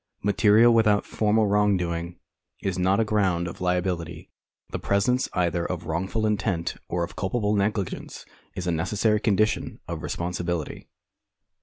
Material 0.23 0.73
without 0.73 1.05
formal 1.05 1.45
wrongdoing 1.45 2.17
is 2.63 2.79
not 2.79 2.99
a 2.99 3.05
ground 3.05 3.47
of 3.47 3.61
liability. 3.61 4.31
The 4.71 4.79
presence 4.79 5.29
either 5.33 5.63
of 5.63 5.85
wrongful 5.85 6.25
intent 6.25 6.73
or 6.89 7.03
of 7.03 7.15
culpable 7.15 7.53
negligence 7.55 8.25
is 8.55 8.65
a 8.65 8.71
necessary 8.71 9.19
condition 9.19 9.79
of 9.87 10.01
responsibility. 10.01 10.87